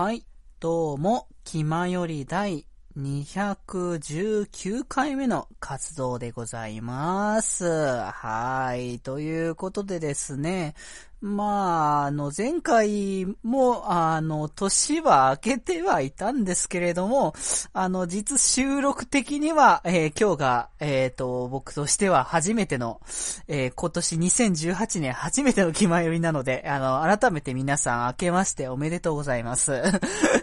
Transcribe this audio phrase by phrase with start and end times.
[0.00, 0.24] はい。
[0.60, 2.64] どうも、気まより第
[2.96, 7.66] 219回目の活動でございます。
[7.66, 9.00] はい。
[9.00, 10.76] ということでですね。
[11.20, 17.34] まあ、あの、前回も、あの、年は明けてはいたんですけれども、
[17.72, 23.00] あの、実収録的には、えー今日が、えっ、と、僕としては初めての、
[23.48, 29.82] えー今年2018年初めての気まよりなので、あの、改めて皆さん明けましておめでとうございます。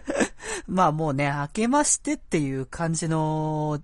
[0.68, 3.80] まあもうね、明けましてっていう感じの、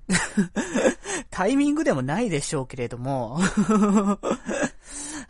[1.29, 3.39] タイミングでもないでしょうけれども。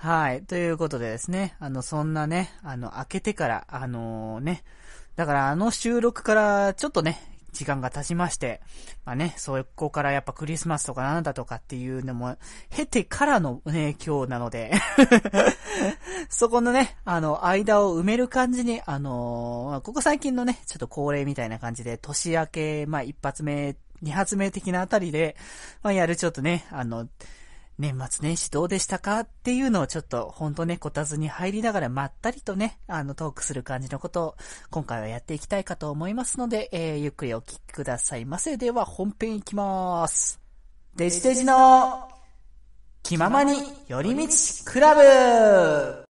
[0.02, 0.42] はい。
[0.42, 4.64] ということでですね、あの、そんなね、あの、明けてから、あのね、
[5.16, 7.20] だからあの収録からちょっとね、
[7.52, 8.62] 時間が経ちまして、
[9.06, 12.36] まあね、そこからやっぱクリスマスとかなんだとかっていうのも、
[12.72, 14.72] 経てからのね、今日なので、
[16.30, 25.36] そこのね、あの、間を埋める感じに、あのーここ最近のね、ちょっと恒例みたいな感じで、年明け、まあ一発目、二発目的なあたりで、
[25.84, 27.08] まあやるちょっとね、あの、
[27.82, 34.36] 年末年始どうでしたかっていうのをちょっと、ほんとね、こたつに入りながらまったりとね、あの、トークする感じのことを、
[34.70, 38.58] 今回はやっていきたいかと思いますので、えー、ゆっくりお聞きくださいませ。
[38.58, 40.40] では、本編いきまーす。
[40.96, 42.08] デジデジの、
[43.02, 43.56] 気ままに
[43.88, 44.32] 寄り道
[44.64, 46.11] クラブ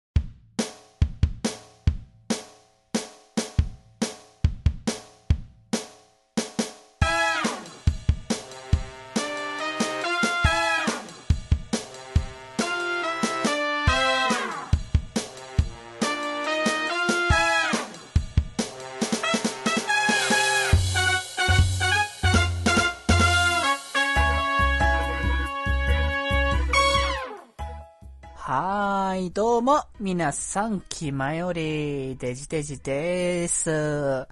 [30.02, 33.69] 皆さん、気まより、デジデジです。
[33.69, 34.28] は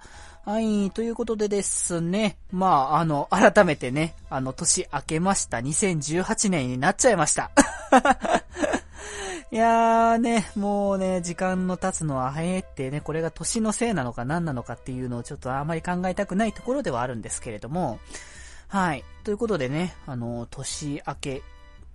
[0.60, 7.50] い、ということでですね、まあ、あの、改めてね、あの、年明けました、2018年になっちゃいました。
[9.52, 17.98] いやーね、もうね、時間の経つのは早いってね、これが年のせいなのか何なのかっていうのをちょっとあまり考えたくないところではあるんですけれども、
[18.68, 19.04] はい。
[19.22, 21.42] ということでね、あの、年明け、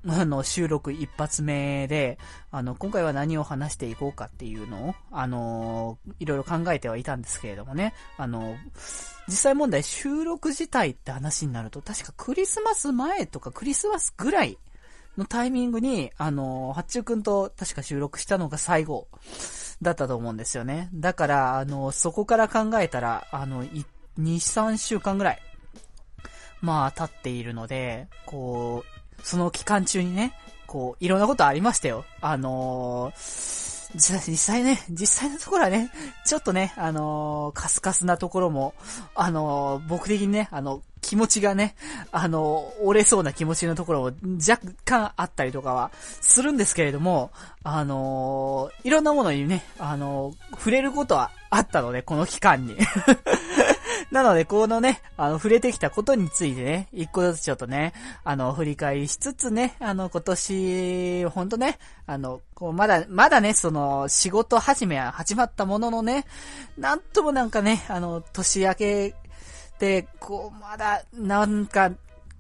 [0.06, 2.18] あの、収録一発目で、
[2.52, 8.58] あの、今回は何を話していこうかっていうのを、あの、いろいろ考えてはいたんですけれどもね、あの、
[9.28, 14.58] 実際問題収録自体って話になると、確かクリスマス前とかクリスマスぐらい
[15.18, 19.08] のタイミングに、あの、八中くんと確か収録したのが最後
[19.82, 20.90] だったと思うんですよね。
[20.94, 23.86] だから、あの、そこから考えたら、あの、2、
[24.18, 25.42] 3週間ぐらい、
[26.62, 30.34] まあ、経っているので、こう、その期間中にね、
[30.66, 32.06] こう、いろんなことありましたよ。
[32.22, 35.92] あのー実際ね、実際のところはね、
[36.26, 38.74] ちょっとね、あのーカスカスなところも、
[39.14, 41.76] あのー僕的にね、あの、気持ちがね、
[42.12, 44.12] あの折れそうな気持ちのところも
[44.50, 47.30] 若干あったりとかはするんですけれども、
[47.64, 52.76] あのーいろんなものにね、あのー触れることはあったので、この期間に。
[54.12, 57.94] なので、このね、あの、触れてきたことについてね、一個ずつちょっとね、
[58.24, 66.26] あの、振り返りしつつね、あの、今年、ほんとね、あの、こう、まだ、まだね、その、仕事始めは始まったもののね、
[66.78, 69.16] なんともなんかね、あの、年明け
[69.80, 71.92] で、こう、まだ、なんか、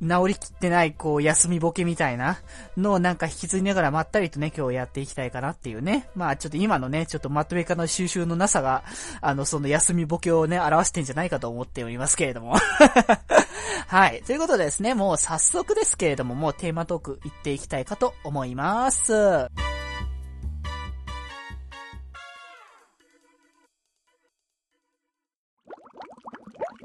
[0.03, 2.37] 治りきってない、こう、休みボケみたいな
[2.77, 6.09] のをなんか引き継ぎながらまったりとね、今日やっていきたいかなっていうね。
[6.15, 8.83] まあちょっと今のね、ちょっとまとめ方の収集のなさが、
[9.21, 12.55] あの、その休みボケをね、表してんじゃないかと思っておりますけれども。
[13.87, 14.21] はい。
[14.23, 19.47] ということでですね、もう早速ですけれども、もうテーマトーク行っていきたいかと思います。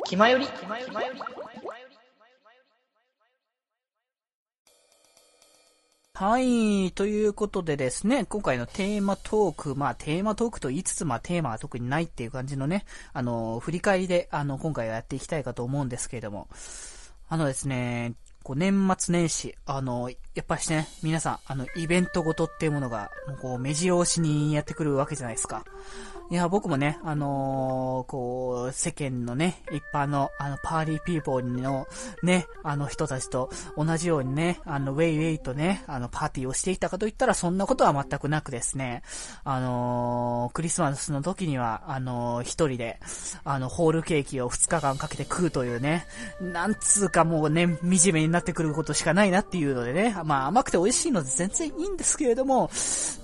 [0.09, 0.47] 気まより
[6.19, 6.91] はい。
[6.91, 16.49] ということでですね、今回のテーマトーク、まあテーマトークと言いつつ、まあテーマは特にないっていう感じのね、あの、振り返りで、あの、今回はやっていきたいかと思うんですけれども、
[17.29, 25.65] あのですね、こう年末年始、あの、やっぱしね、皆さん、あの、イベントごとっていうものが、もうこう、目白押しにやってくるわけじゃないですか。
[26.31, 31.89] いや、僕もね、あのーこう、世間のね、一般の、あの、パーリーピーポーの、
[32.23, 33.49] ね、あの人たちと
[33.79, 39.03] 同じようにね、あの、ウェイウェイとね、あの、パーティーをしていたかといったら、そんなことは全くなくですね、
[39.43, 43.01] あのークリスマスの時には、あのー一人で、
[43.45, 46.07] あの、ホールケーキを2日間かけて食うというね、
[46.43, 52.71] なんつうかもうね、惨めになってくることしかないなっていうのでね、まあ甘くて美味しいので全然いいんですけれども、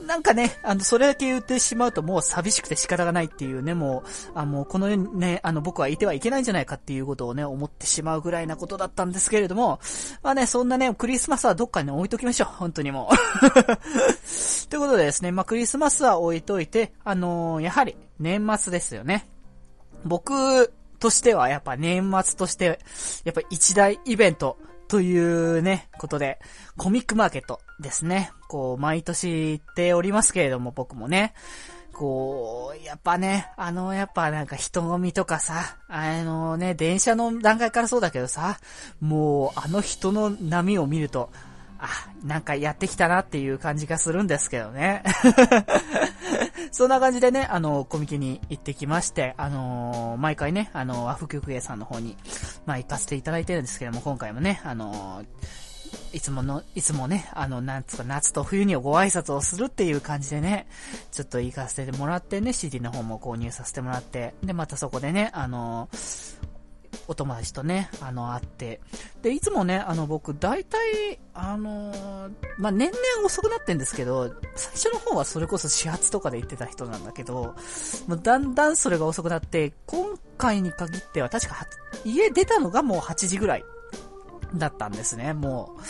[0.07, 9.81] なんかね、あの、それだけ言ってしまうともう寂しくて仕方がないっていうね、もう、あもうこの世にね、あの、僕はいてはいけないんじゃないかっていうことをね、思ってしまうぐらいなことだったんですけれども、
[10.23, 12.49] まあね、そんなね、クリスマスはどっかに置いときましょう。
[12.55, 13.17] 本当にもう。
[14.71, 19.29] ということでですね、まあ、クリスマスは置いといて、あのー、やはり、年末ですよね。
[20.05, 22.79] 僕としては、やっぱ年末として、
[23.25, 24.57] やっぱ一大イベント
[24.95, 26.39] というね、ことで、
[26.77, 28.31] コミックマーケットですね。
[28.47, 31.35] こう、毎年行っておりますけれども、僕もね。
[31.93, 38.61] こう、やっぱね、あの、やっぱなんか人混みとかさ、あのね、電車の段階からそうだけどさ、
[39.01, 41.29] もう、あの人の波を見ると、
[41.81, 41.89] あ、
[42.25, 45.03] なんかやってきたなっていう感じがするんですけどね。
[46.75, 52.17] そんな感じでね、あの、コミケに行ってきまして、あのー、毎回ね、あの、和服曲芸さんの方に、
[52.67, 60.67] まあ、行かせていただいてるんですけども、今回もね、あのー、いつもの、いつもね、あの、なんつうか、夏と冬にご挨拶をするっていう感じでね、
[61.13, 65.89] ちょっと行かせてもらってね、CD の方も購入させてもらって、で、またそこでね、あの
[67.09, 68.81] お友達とね、あの、会って。
[69.23, 77.55] で、いつもね、あの、僕、大体、あのー、まあ、年々遅くなってんですけど、最初の方はそれこそ始発とかで行ってた人なんだけど、
[78.07, 81.67] もうだんだんそれが遅くなって、今回に限っては確か、
[82.05, 83.65] 家出たのがもう8時ぐらい
[84.55, 85.83] だったんですね、もう。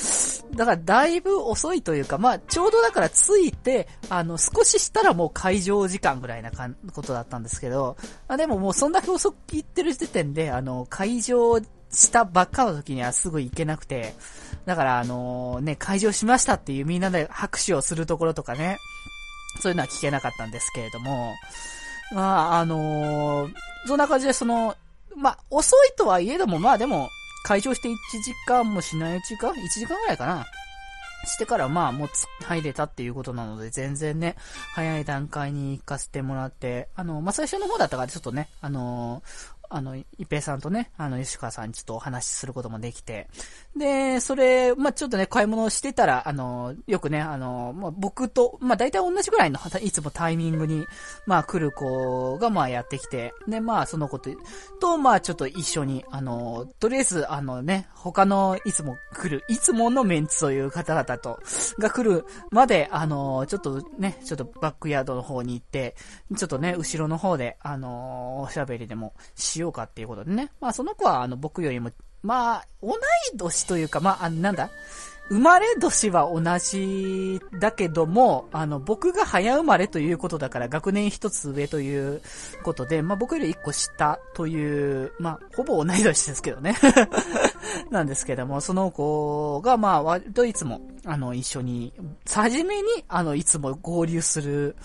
[0.56, 7.96] だからだいぶ遅いというか、まあ、ちょうどだから着いて、あの、少ししたらもう会場時間ぐらいなかんことだったんですけど、
[8.28, 11.58] あでももうそんだけ遅く行ってる時点で、あの、会場
[11.90, 14.14] したばっかの時にはすぐ行けなくて、
[14.66, 18.78] だからあのね、会場しましたっていうみんなで拍手をするところとかね、
[19.60, 21.32] そういうのは聞けなかったんですけれども、
[22.12, 23.52] まあ、あのー、
[23.86, 24.76] そんな感じでその、
[25.16, 27.08] まあ、遅いとはいえども、まあでも、
[27.44, 27.92] 会場して1
[28.22, 30.46] 時間もしないうちか ?1 時間ぐらいかな？
[31.26, 32.08] してからまあもう
[32.42, 34.36] 入れたっていうことなので全然ね、
[34.74, 43.28] 早い段階に行かせてもらって、あの、まあ、最初の方だったからちょっとね、あのー、あの、一平さんとね、あの、吉川さんにちょっとお話しすることもできて、
[43.76, 50.86] で、それ、まあ、ちょっとね、買い物をしてたら、あの、よくね、あの、まあ、僕と、まあ、大体同じぐらいの、いつもタイミングに、
[51.26, 54.30] まあ、来る子が、ま、やってきて、で、まあ、その子と、
[54.80, 61.40] と、まあ、ちょっと一緒に、あの、とりあえず、あのね、他の、いつも来る、いつものメンツという方々と、
[61.78, 65.96] が来るまで、あの、ちょっとね、ちょっとバックヤードの方に行って、
[66.36, 70.50] ちょっとね、後ろの方で、あの、おしゃべりでもししようかっていうことでね。
[70.60, 71.90] まあ、その子は、あの、僕よりも、
[72.22, 74.70] まあ、同い年というか、まあ、なんだ？
[75.30, 82.20] 生まれ年は同じだけども、あの、僕が早生まれということだから学年一つ上という
[82.62, 86.76] ことで、まあ僕より一個下という、まあほぼ同い年ですけどね
[87.90, 91.94] なんですけども、その子がまあ割といつも、あの、一緒に、
[92.30, 94.76] 初めに、あの、いつも合流する、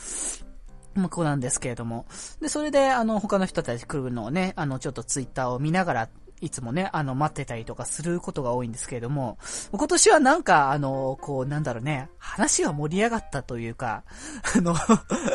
[1.10, 2.06] 子なんですけれども。
[2.42, 6.10] で、それで、あの、他の人たち来るのをね、あの、ちょっとツイッターを見ながら、
[6.42, 9.38] いつもね、あの、待ってたりとかすることが多いんですけれども、
[9.72, 14.04] 今年はなんか、あの、こう、なんだろうね、話が盛り上がったというか、
[14.56, 14.74] あの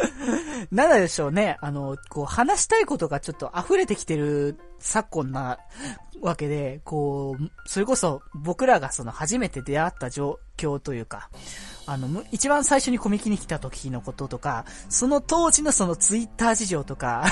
[0.72, 5.58] なんだでしょうね、あの、こう、話したいことがちょっと溢れてきてる昨今な
[6.22, 11.28] わけで、こう、それこそ僕らがその初めて出会った状況というか、
[11.86, 17.24] あの、一番最初にコミケに来た時のこととか、その当時のそのツイッター事情とか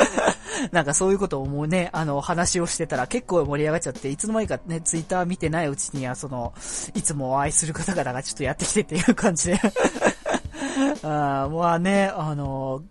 [0.72, 6.52] なんかそういうことをもうね、あの、話をしてたら結構盛り上がっちゃって、いつの間にかね、ツイッター見てないうちには、その、
[6.94, 9.60] いつもお会いする方々がちょっとやってきてっていう感じで。
[11.02, 12.82] あまあね、あの、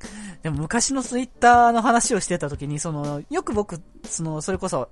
[0.42, 4.90] でも昔のツイッターの話をしてた時に、その、よく僕、その、それこそ、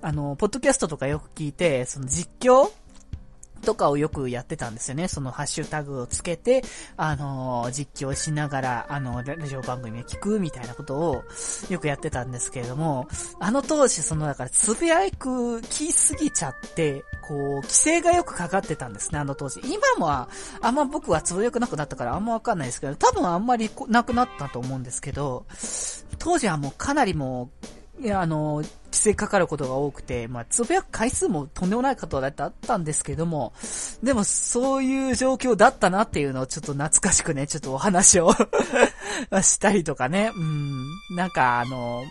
[0.00, 2.70] あの、ポッドキャストとかよく聞いて、その実況
[3.64, 5.08] とかをよくやってたんですよね。
[5.08, 6.62] そのハッシュタグをつけて、
[6.96, 11.24] あのー、実況しながら、あの、ラジオ番組を聞くみたいなことを
[11.68, 13.08] よくやってたんですけれども、
[13.40, 15.28] あの当時、その、だから、つぶやく、
[15.58, 19.60] 聞きすぎちゃって、こう、規制がよくかかってたんですね、あの当時。
[19.64, 20.28] 今もは、
[20.60, 25.46] あんま僕はつぶやくなくなったからあんまわかんないですけど、多分あんまりなくなったと思うんですけど、
[26.18, 33.52] 当時はもうかなりもう、いや、あの、規制かかることが多くて、まあ、つぶやく回数もとんでもないことだってあったんですけども、
[34.02, 38.32] でもそういう状況だったなっていうのをちょっと懐かしくね、ちょっとお話を
[39.42, 40.86] したりとかね、うん、
[41.16, 42.04] なんかあの、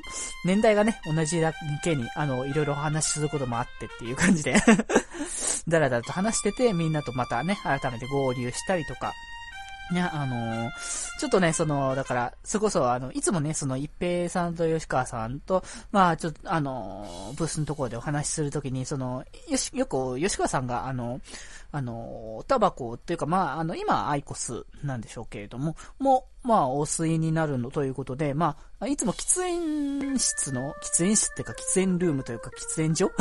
[0.46, 4.56] 年代がね、同じだけに、あの、いろいろお話しすることもあってっていう感じで
[5.68, 9.14] だらだらと話してて、みんなとまたね、改めて合流したりとか、
[9.94, 10.72] ね、あのー、
[11.20, 21.22] ちょっとね、その、だから、それこそ、あの、いつもね、その、一平さんと吉川さんと、まあ、ちょっと、あのー、ブースのところでお話しするときに、その、よし、よく、吉川さんが、あの、
[21.76, 33.12] あの、タバコっていうか、まあ、あの、今、アイコスなんでしょうけれども、も、まあ、お吸いになるのということで、まあ、いつも喫煙室の、喫煙室っていうか、喫煙ルームというか、喫煙所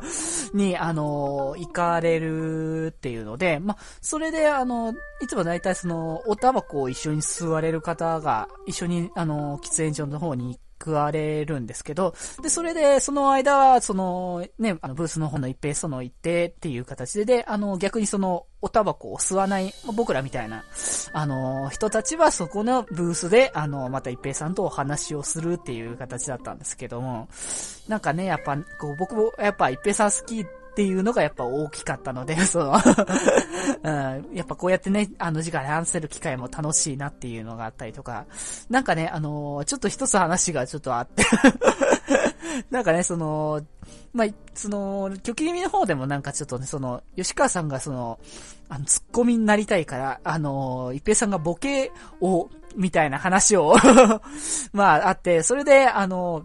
[0.56, 20.64] に、あの、行かれるっていうので、まあ、それで、あの、いつも大体その、おタバコを一緒に吸われる方が、一緒に、あの、喫煙所の方に食われるんですけど、で、それで、その間は、その、ね、あの、ブースの方の一平その行ってっていう形で、で、あの、逆にその、おタバコを吸わない、僕らみたいな、
[21.12, 27.28] あの、人たちはそこのブースで、あの、また一平さんとお話をするっていう形だったんですけども、
[27.86, 30.44] なんかね、やっぱ、こう、僕も、やっぱ一平さん好き
[30.78, 32.72] っていうのがやっぱ大きかったので、 その
[33.82, 38.26] うん、やっぱこうやってね、あの時間で話せる機会も楽しいなっていうのがあったりとか、
[38.70, 41.24] なんかね、あのー、ちょっと一つ話がちょっとあって。
[42.70, 43.60] なんかね、その、
[44.12, 48.20] まあ、その、巨気味の方でもなんかちょっとね、その、吉川さんがその、
[48.68, 53.74] あの、ツッコミになりたいから、あの、一平さんがボケを、みたいな話を
[54.72, 56.44] まあ、あって、それで、あの、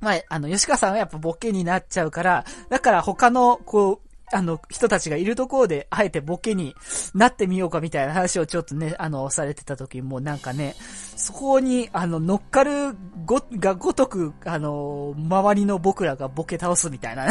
[0.00, 6.74] まあ、あの、吉川さんはやっぱボケになっちゃうから、だから他の、こう、あの、人たちがいるところで、あえてボケに
[7.14, 10.74] なってみようかみたいな話をちょっとね、あの、されてた時もなんかね、
[11.16, 17.26] そこに、あの、乗っかるご、がごとく、あの、周りの僕らがボケ倒すみたいな、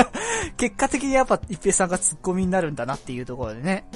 [0.56, 3.86] 結果的にやっぱ一平さんがツッコミになるんだなっていうところでね。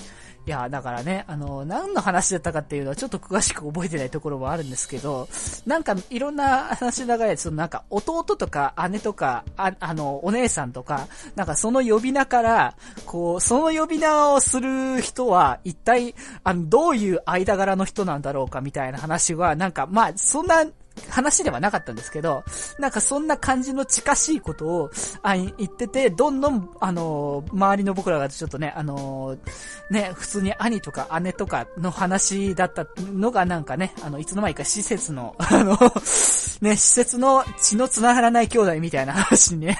[0.49, 5.28] いや、だからね、あの、何の話だったかっていうのはちょっと詳しく覚えてないところもあるんですけど、
[5.67, 12.75] なんかいろんな話の流れで、そのなんか弟とか姉とか、ああの、お姉さんとか、なんかその呼び名から、
[13.05, 16.14] こう、その呼び名をする人は一体、
[16.45, 20.64] あの、どういう間柄の人なんだろうかみたいな話は、なんかまあ、そんな、
[21.09, 22.45] 話ではなかったんですけど、
[22.78, 24.90] なんかそんな感じの近しいことを、
[25.23, 29.37] あ、言ってて、どんどん、あの周りの僕らがちょっとね、あの
[29.90, 35.78] ね、普通に兄とか姉とかの話だったのがなんかね、あの、いつの間にか施設の、あの
[36.61, 39.78] ね、施設の血の繋がらない兄弟みたいな話にね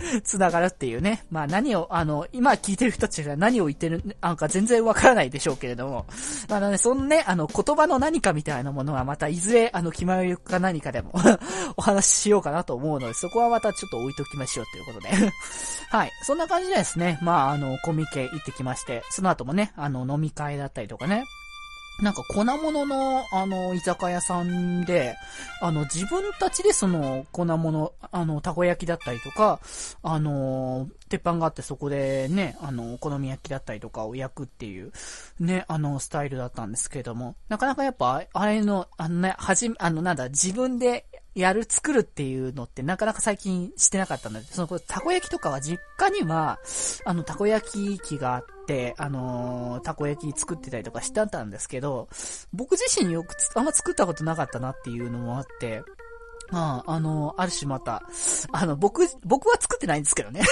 [0.24, 1.24] 繋がるっていうね。
[1.30, 6.06] まあ何を、あの、今聞いてる人たちが何を言ってる、なんか全然わからないでしょうけれども。
[6.48, 11.12] まあね、そのね、あの、言葉の何かみたいなものはまたいずれ、あの、決まりか何かでも
[11.76, 15.08] お話ししようかなと思うので、そこはまたちょっと置いときましょうということで
[15.90, 16.12] はい。
[16.22, 21.24] そんな感じでですね、まあ、あの、コミケ行ってきまして、その後もね、あの、飲み会だったりとかね、
[22.02, 25.16] なんか粉物の、あの、居酒屋さんで、
[25.60, 29.60] あの、自分たちでその粉物、あの、たこ焼きだったりとか、
[30.02, 34.92] あの、鉄板があってそこでね、あの、お好み焼きだったりとかを焼くっていう、
[35.38, 46.58] ね、あの、スタイルだったんですけれども、なかなかやっぱ、あれの、あのね、はじ、あの、なんだ、自分でやる、作るっていうのってなかなか最近してなかったので、その、たこ焼きとかは実家には、
[47.04, 52.08] あの、たこ焼き器があって、あのー、たこ焼き作ってたりとかしてたんですけど、
[52.52, 55.82] 僕自身よくあんま作ったことなかったなっていうのもあって、
[56.50, 58.02] まあ、あの、ある種また、
[58.52, 60.42] あの、僕、僕は作ってないんですけどね。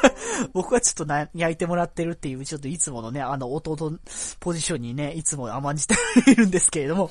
[0.52, 3.94] 僕はちょっとな、焼いてもらってるっていう、ちょっといつものね、あの、弟
[4.38, 5.94] ポジションにね、いつも甘んじて
[6.26, 7.10] いるんですけれども。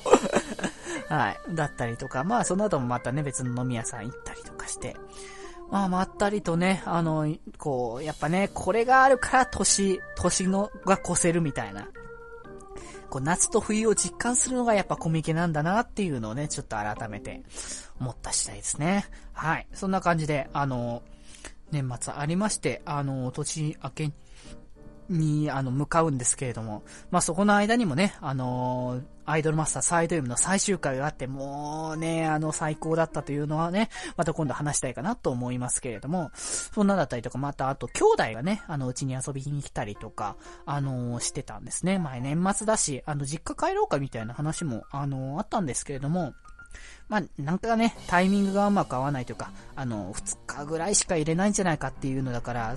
[1.08, 1.54] はい。
[1.54, 4.96] だったりとか、まあ、その後もまたね、別の飲み屋さん行ったりとかして、
[5.70, 11.88] まあ、まったりとね、あの、こう、やっぱね、これがあるから年、年のが越せるみたいな。
[13.10, 17.42] こう、夏と冬を実感するのがやっぱコミケなんだなっていうのをね、ちょっと改めて
[18.00, 19.06] 思った次第ですね。
[19.32, 19.66] はい。
[19.72, 21.02] そんな感じで、あの、
[21.70, 24.12] 年末ありまして、あの、年明け
[25.08, 41.98] に、あの、向かうんですけれども、まあ、そこの間にもね、あの、アイドルマスターサイド M の最終回があって、もうね、あの、最高だったというのはね、また今度話したいかなと思いますけれども、そんなだったりとか、また、あと、兄弟がね、あの、うちに遊びに来たりとか、あのー、してたんですね。
[41.98, 46.34] 前年末だし、あの、実家帰ろうかみたいな話も、あのー、あったんですけれども、
[47.08, 52.74] まあ、なんかね、タイミングがうまく合わないというか、あの、2日ぐらいしか入れないんじゃないかっていうのだから、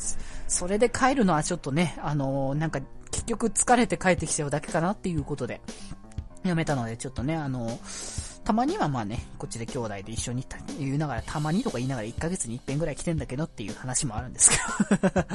[0.47, 2.79] それで帰るのはちょっとね、あの、なんか、
[3.11, 5.61] 結局疲れて帰ってきちゃうだけかなっていうことで、
[6.43, 7.79] やめたので、ちょっとね、あの、
[8.43, 10.45] たまにはまあね、こっちで兄弟で一緒に
[10.79, 14.57] 言いながら、たまにとか言いながら1ヶ月に一遍ぐらい来てんだけどっていう話もあるんですけ
[14.97, 15.25] ど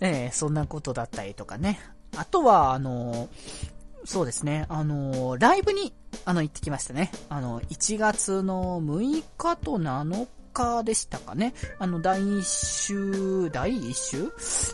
[0.00, 1.78] ええそんなことだったりとかね。
[2.16, 3.28] あとは、あの、
[4.04, 4.66] そうですね。
[4.68, 7.10] あの、ライブに、あの、行ってきましたね。
[7.28, 11.54] あの、1月の6日と7日でしたかね。
[11.78, 14.32] あの、第1週、第1週？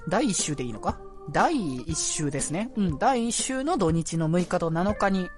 [0.08, 0.98] 第1週でいいのか？
[1.28, 2.70] 第1週ですね。
[2.76, 5.30] うん、第1週の土日の6日と7日に、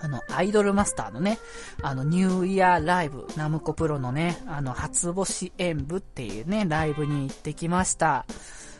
[0.00, 1.38] あの、アイドルマスターのね、
[1.82, 8.24] あの、ニューイヤーライブ、ナムコプロのね、あの、初星演舞っていうね、ライブに行ってきました。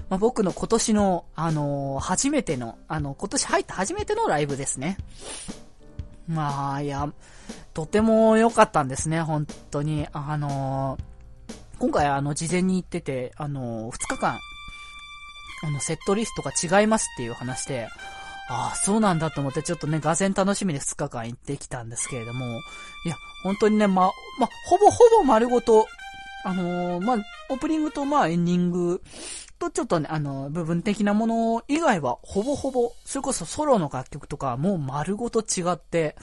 [0.09, 4.97] まあ、僕の今年の、あのー、初めての、あの、今年入った初めてのライブですね。
[6.27, 7.13] まあ、いや、
[7.75, 10.09] とても良かったんですね、本当に。
[10.13, 14.39] あのー、今回あの、事前に行ってて、あのー、2日間、
[15.63, 17.89] あの、セットリストが違いますっていう話で、
[18.49, 22.47] ああ、そうなんだと思って、ちょっとね、がぜん楽しみで2日間行ってきたんですけれども、
[23.05, 25.87] いや、本当にね、ま、ま、ほぼほぼ丸ごと、
[26.45, 27.19] あのー、ま
[27.51, 29.03] オープニングとまエンディング
[29.59, 36.17] とちょっとね、あの、部分的なもの以外は、ほぼほぼ、それこそソロの楽曲とかもう丸ごと違って、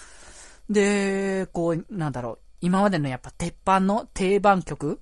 [0.69, 4.99] で、こう、なんだろう、今までのやっぱ鉄板の定番曲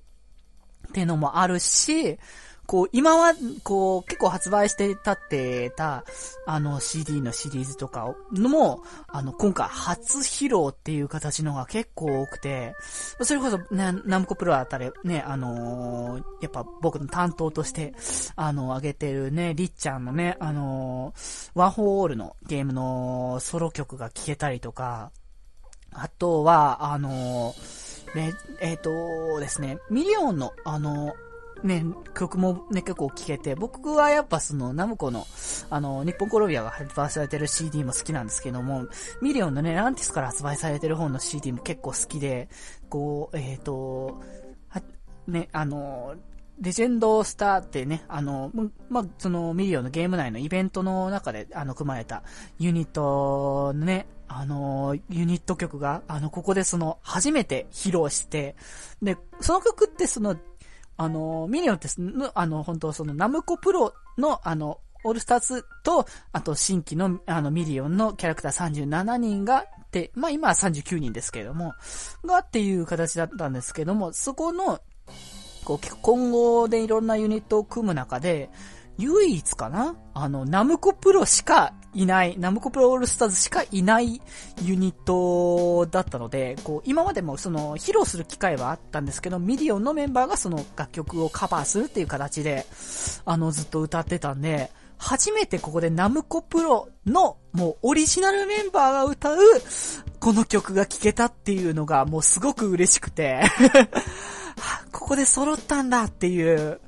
[0.88, 2.18] っていうのもあるし、
[2.66, 6.04] こう、今は、こう、結構発売してたってた、
[6.46, 12.74] あの CD のシリーズとかのも、あの、今回初披露っていう形のが結構多くて、
[13.22, 17.94] それこそ、ね、ナムコプロあたり、ね、あのー、やっぱ僕の担当として、
[18.34, 25.12] あの、上げてるね、りっちゃんのね、あのー、ワンホールのゲームのソロ曲が聴けたりとか、
[25.92, 31.14] あとは、あのー、ね、えっ、とですね、ミリオンの、あの
[31.62, 31.84] ね、
[32.14, 35.26] 曲もね、結構聴けて、僕はやっぱその、ナムコの、
[35.70, 38.86] あの、日本コロムビアが発売されてる CD も好きなんですけども、
[39.22, 42.48] ミリオンのね、ランティスから発売されてる本の CD も結構好きで、
[42.88, 44.20] こう、えっ、ー、と、
[44.68, 44.82] は、
[45.26, 46.14] ね、あの、
[46.60, 48.50] レジェンドスターズってね、あの、
[48.88, 52.22] まそのミリオンのゲーム内のイベントの中で、あの、組まれた
[52.58, 58.56] ユニットのね、あの、ユニット曲が、あの、ここでその、初めて披露して、
[59.02, 60.36] で、その曲ってその、
[60.96, 61.88] あの、ミリオンって、
[62.34, 71.74] あの、本当その、ナムコプロの、あの、オールスターズと、あと新規の、あの、ミリオンのキャラクター37人が、で、まあ今は39人ですけれども、
[72.24, 74.80] がっていう形だったんですけども、そこの、
[75.64, 78.50] こう、今後でいろんなユニットを組む中で、
[78.98, 84.20] 唯一かなあの、ナムコプロしかいない、ナムコプロオールスターズしかいない
[84.62, 92.66] ユニットだったので、こう、今までもその、披露する機会はあったんですけど、ミリオンのメンバーがその楽曲をカバーするっていう形で、
[93.24, 99.38] あの、ずっと歌ってたんで、初めてここでナムコプロのもうオリジナルメンバーが歌う
[100.20, 103.42] この曲が聴けたっていうのがもうすごく嬉しくて
[104.90, 106.80] ここで揃ったんだっていう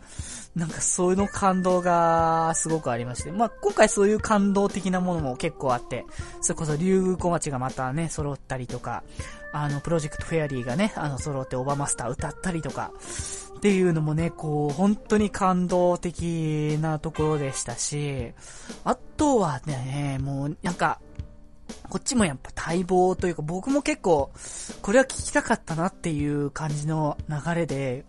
[0.59, 3.31] なんかそういうの感動がすごくありまして。
[3.31, 6.05] まあ、今回そういう感動的なものも結構あって、
[6.41, 9.05] それこそ竜宮小町がまたね、揃ったりとか、
[9.53, 12.91] あの、プロジェクトフェアリーがね、あの、揃ってオバマスター歌ったりとか、
[13.57, 18.33] っていうのもね、こう、本当に感動的なところでしたし、
[18.85, 21.01] あとはね、もう、なんか、
[21.89, 24.31] こっちもやっぱ待望というか、僕も結構、
[24.83, 28.05] これは聞きたかったなっていう感じの流れで、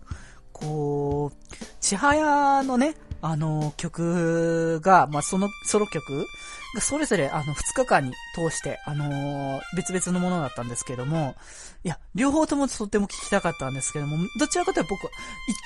[0.60, 6.26] こう、ちはやのね、あの、曲が、まあ、その、ソロ曲
[6.74, 11.34] がそれぞれ、あの、2日間に通して、あのー、別々のものだったんですけども、
[11.82, 15.08] いや、両方ともとっても聞きたかったんですけども、どちらかというと僕、1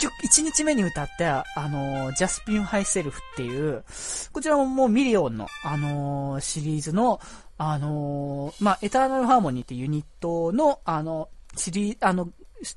[0.00, 3.85] 曲、1日目に歌った、あのー、 Just be myself っていう、
[4.33, 7.20] こちらももうミリオンの、あのー、シリーズの、
[7.57, 12.30] あのまあ、エターナルハーモニーっていうユニットの、あの、シリあの、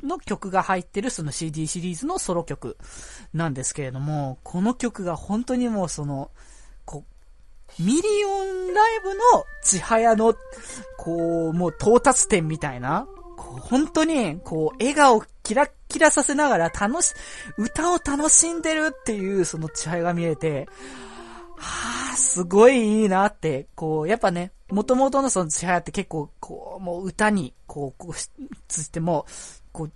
[0.04, 2.78] の曲が入ってるその CD シリーズのソロ曲
[3.34, 6.32] なんですけれども、この曲が本当にもうその、
[6.86, 7.06] こ
[7.80, 9.20] う、ミリオンライブの
[9.64, 10.36] ちはやの、
[10.98, 17.14] こう、もう到達点みたいな、こう、本当に、こう、笑顔キラッキラさせながら楽し、
[17.58, 20.68] 歌を楽しんでるっていうそのちはやが見えて、
[21.58, 28.14] はあ、すごいいいなって、こう、やっぱね、元々のそのちはやって結構、こう、もう歌に、こう、こう、
[28.68, 29.26] つっても、
[29.78, 29.92] こう、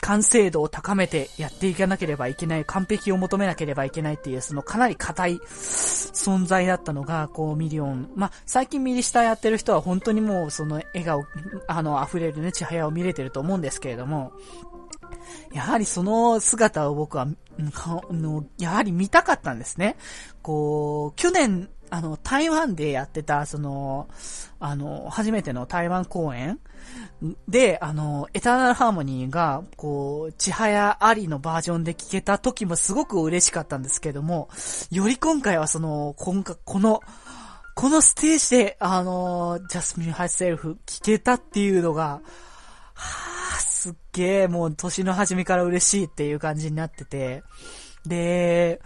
[0.00, 8.08] 完成度を高めてやっていかなければいけない、完璧を求めなければいけないっていう、そのかなり硬い存在だったのが、こう、ミリオン。
[8.14, 11.24] まあ、最近ミリスタやってる人は本当にもう、その笑顔、
[11.66, 14.32] あの、溢れるね、ちはやを見れてると思うんですけれども、
[15.52, 17.26] やはりその姿を僕は、
[18.58, 19.96] やはり見たかったんですね。
[20.40, 24.08] こう、去年、あの、台湾でやってた、その、
[24.58, 26.58] あの、初めての台湾公演
[27.48, 34.48] で、あの、エターナルハーモニーが、こう、ちはやありのバージョンで聴けた時もすごく嬉しかったんですけども、
[34.90, 37.00] より今回はその、今回、この、
[37.74, 42.20] このステージで、あの、ジャスミン・ハイセルフ聴けたっていうのが、
[42.94, 47.42] はぁ、すっげえ、もう年の初めから嬉しいっていう感じになってて、
[48.06, 48.80] で、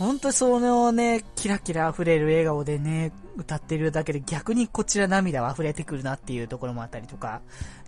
[0.00, 7.42] 本当にそのね、キラキラ溢れる笑顔でね、歌ってるだけで逆にこちら涙は溢れてくるなっていうところもあったりとか。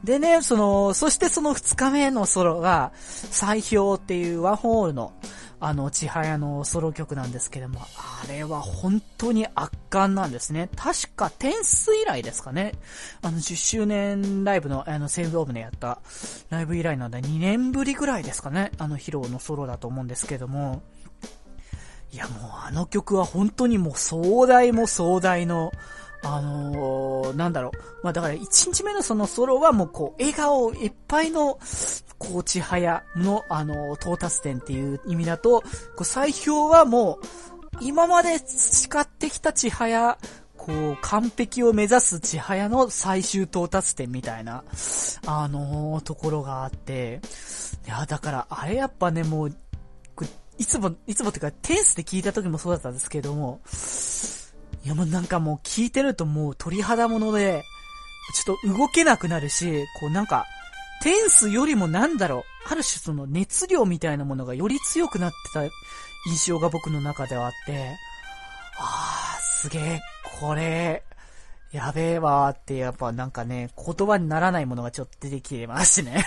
[0.04, 5.14] でね、その、そしてその2日目のソロが、最氷っていうワンホールの、
[5.58, 10.68] あの、千早のソロ曲なんですけども、あれは本当に圧巻なんですね。
[10.76, 12.74] 確か、テンス以来ですかね。
[13.22, 16.02] あの、10周年ライブの、あの、セーブオブでやった
[16.50, 18.70] ライブ以来なんで、2年ぶりぐらいですかね。
[18.76, 20.82] あの、披露のソロだと思うんですけども、
[22.12, 25.72] いやもうあの曲は本当にもう壮大も壮大の、
[26.22, 27.78] あのー、なんだろう。
[28.02, 31.58] まあだから1日目のそのソロはもうこう、笑顔いっぱいの、
[32.18, 35.68] こう、ちはやの、あのー、到達点っていう意味だと、こ
[36.00, 37.26] う、最氷はもう、
[37.80, 40.18] 今まで培ってきたちはや、
[40.56, 44.62] こう、完璧を目指すちはやの最終到達点みたいな、
[45.26, 47.20] あのー、ところがあって、
[47.86, 49.56] いや、だから、あれやっぱね、もう、
[50.58, 53.60] いつも、いつもっていうか、テンスで聞いた時もそうだったんですけども、
[54.84, 57.64] いやもうなんかもう聞いてるともう鳥肌もので、
[58.34, 60.44] ちょっと動けなくなるし、こうなんか、
[61.02, 65.64] テンスよりもなんだろう、ある種その熱量みたいなものがより強くなってた
[66.30, 67.96] 印象が僕の中ではあって、
[68.78, 70.00] あー、すげえ、
[70.40, 71.02] これ、
[71.72, 76.24] やべえわーって、やっぱなんかね、言葉にならないものがちょっと出てきてますね。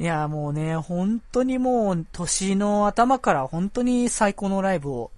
[0.00, 5.10] いや、もうね、本当にもう、年の頭から本当に最高のライブを、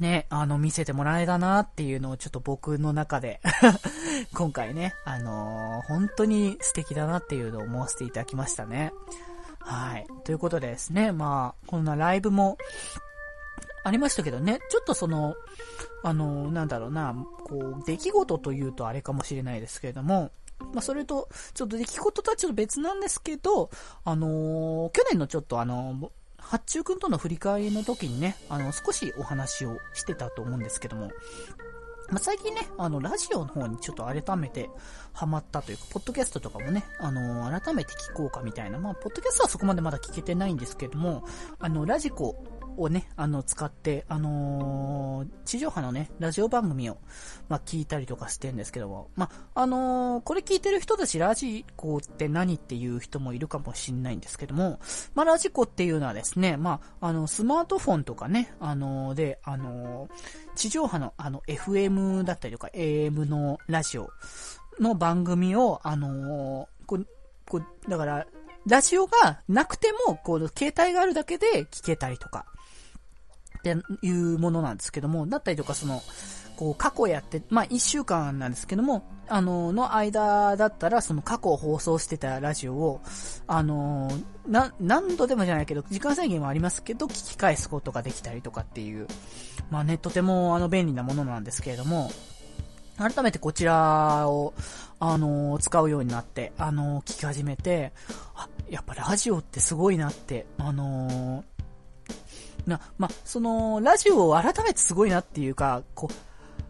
[0.00, 3.40] ね、あの、見せてもらえたなっていうのをちょっと僕の中で
[4.34, 8.92] 今回ね、あのー、本当に素敵だなっていうのを思わせていただきましたね。
[9.60, 10.08] はい。
[10.24, 12.58] ということでですね、まあ、こんなライブも、
[13.84, 15.36] ありましたけどね、ちょっとその、
[16.02, 17.14] あのー、なんだろうな、
[17.44, 23.70] こう、出来事というとあれかもしれないですけれども、まあ、それと、ちょっと出来事とはちょっと別なんですけど、
[24.04, 31.10] あのー、去年のちょっとあのー、八中くんとの振り返りの時にね、あの、少しお話をしてたと思うんですけども、
[32.10, 34.70] まあ、最近ね、あの、ラジオの方にちょっと改めて
[35.12, 41.24] ハマったというか、ポッドキャストとかもね、あのー、改めて聞こうかみたいな、まあ、ポッドキャストはそこまでまだ聞けてないんですけども、
[41.58, 42.42] あの、ラジコ
[42.78, 46.98] をね、あの、使って、あのー、地上波のね、ラジオ番組を、
[47.48, 54.78] まあ、聞いたりとかしてるんですけども、まあ、あのー、これ聞いてる人たち、ラジコって何っていう人もいるかもしんないんですけども、
[55.14, 60.08] まあ、ラジコっていうのはですね、まあ、あの、スマートフォンとかね、あのー、で、あの
[60.54, 64.10] 地上波の、あの、FM だったりとか、AM のラジオ
[64.80, 67.06] の番組を、あのこう、
[67.46, 68.26] こう、だから、
[68.66, 72.44] ラジオがなくても、こう、携帯があるだけで聞けたりとか、
[73.58, 76.02] っていうものなんですけども、だったりとかその、
[76.56, 83.00] こう過去やって、まあ一週間なんですけども、あの、の間だったら、その過去を放送してたラジオを、
[83.46, 84.10] あの、
[84.46, 89.06] な、何度でもじゃないけど、時間制限はありますけど、聞き返すことができたりとかっていう、
[89.70, 92.10] まあね、とてもあの便利なものなんですけれども、
[92.96, 94.54] 改めてこちらを、
[95.00, 97.92] あの使うようになって、あの聞き始めて、
[98.34, 101.44] あ、やっぱラジオってすごいなって、あの
[102.68, 106.14] な、まその、ラジオを改めてすごいなっていうか、こう、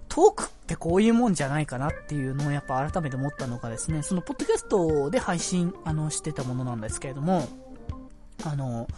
[0.09, 7.47] トークってこういうもんじゃないかなっていうのをやっぱ改めて思ったのがですね、そのポッドキャストで配信、あの、してたものなんですけれども、
[8.45, 8.89] あの、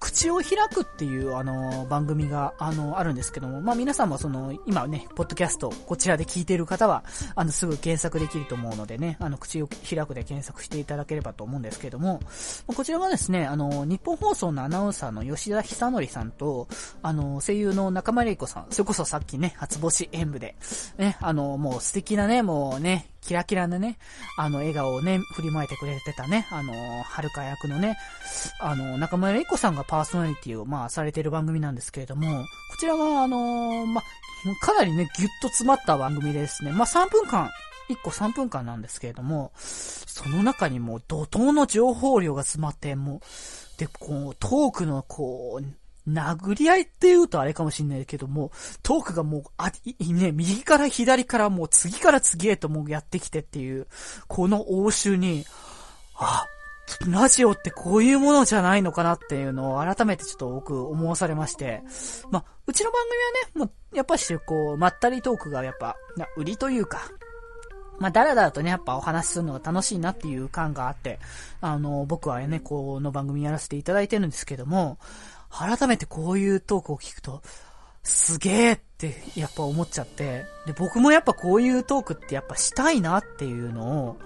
[0.00, 12.20] 口を開くっていうあの番組があのあるんですけども、まあ皆さんもその今ね、ポッドキャストこちらで聞いている方はあのすぐ検索できると思うのでね、あの口を開くで検索していただければと思うんですけども、
[12.66, 16.66] こちらはですね、あの日本放送のアナウンサーの吉田久則さんと、
[17.02, 20.56] あの声優の中村玲子さん、それこそさっきね、初星演舞で、
[20.96, 23.96] ね、あのもう素敵なね、もうね、キラキラなね、
[24.36, 26.72] あの、笑顔をね、振りまいてくれてたね、あの、
[27.04, 27.96] はるか役のね、
[28.58, 37.50] あの、中村玲子さんがパーソナリティを、まあ、されてる番組なんですけれども、こちらは、あの、まあ、かなりね、ぎゅっと詰まった番組でですね、まあ、3分間、
[37.88, 43.20] 1個3分間なんですけれども、その中にもう怒涛の情報量が詰まって、もう、
[43.78, 45.64] で、こう、トークの、こう、
[46.08, 53.86] 殴り合いって言うとあれかもしんないけども、トークがもう、あ、ね、右から左からもう次から次へともうやってきてっていう、
[54.28, 55.44] この応酬に、
[56.16, 56.46] あ、
[57.06, 61.82] ラジオってこういうものじゃないのかなっていうのを改めてちょっと僕思わされまして、
[62.30, 63.02] まあ、うちの番
[63.54, 65.96] 組はね、もう、やっぱしこう、まったりトークがやっぱ、
[66.36, 67.00] 売りというか、
[68.00, 71.20] まあ、だらだらとね、やっぱお話しするのが楽しいなっていう感があって、
[71.60, 74.98] あの、僕はね、この番組やらせていただいてるんですけども、
[75.50, 77.42] 改めてこういうトークを聞くと、
[78.02, 84.18] すげえってやっぱ思っちゃって、で、僕もやっぱこういうトークってやっぱしたいなっていうのを、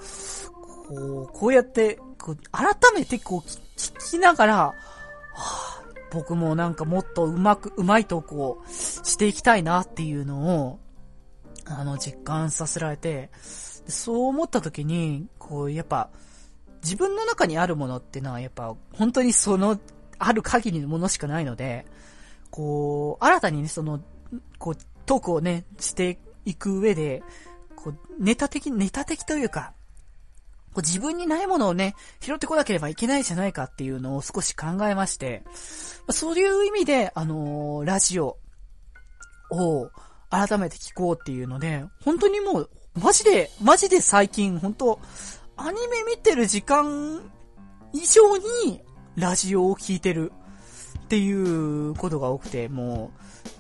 [0.89, 3.41] こう、こうやって、こう改めてこう
[3.77, 4.75] 聞きながら、は
[5.35, 5.83] あ、
[6.13, 10.79] 僕もなんかもっとうまく、うまい投稿をしていきたいなっていうのを、
[11.67, 13.31] あの、実感させられて、
[13.89, 16.11] そう思った時に、こう、やっぱ、
[16.83, 19.79] 自分の中にあるものってのは、やっぱ、本当にその、
[20.19, 21.87] ある限りのものしかないので、
[22.51, 24.01] こう、新たにね、その、
[24.59, 27.23] こう、トークをね、していく上で、
[27.77, 29.73] こう、ネタ的、ネタ的というか、
[30.75, 35.45] こう自分にないものをね、拾ってこなければいけないじゃないかっていうのを少し考えまして、
[36.11, 38.39] そういう意味で、あのー、ラジオ
[39.51, 39.91] を
[40.31, 45.01] 改めて聞こうっていうので、本当にもう、マジで、マジで最近、本当
[45.57, 47.23] アニメ見てる時間
[47.93, 48.83] 以上に
[49.17, 50.33] ラジオを聞いてる
[51.05, 53.11] っていうことが多くて、も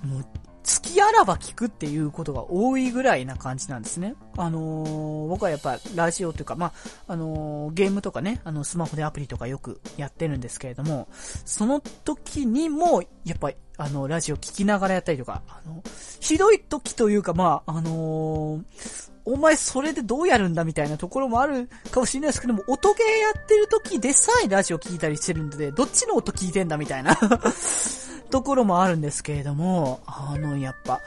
[0.04, 0.26] う、もう
[0.64, 4.14] 月あらば聞くっていうことが多いぐらいな感じなんですね。
[4.38, 6.72] あのー、僕はやっぱラジオというか、まあ、
[7.12, 11.06] あのー、ゲームとかね、あの、スマホでアプリとかよくやってるんですけれども、
[11.44, 15.82] その時にも、やっぱり、あの、ラジオ聞きながらやったりとか、あの、
[16.20, 27.16] ひどい時というか、まあ、あのー、お前それでどうやるんだみたいなところもあるかもしれないですけども、音ゲーやってる時でさえラジオ聞いたりしてるんで、どっちの音聞いてんだみたいな
[28.30, 31.00] ところもあるんですけれども、あの、やっぱ、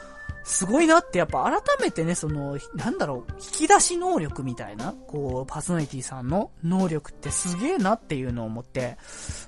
[0.48, 8.96] すごいなって、やっぱ改めてね、その、なんだろう、引き出し能力みたいな、こう、パーソナリティさんの能力ってすげえなっていうのを思って、